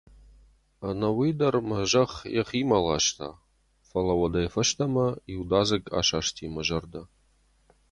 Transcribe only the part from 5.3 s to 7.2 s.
иудадзыг асасти мӕ зӕрдӕ.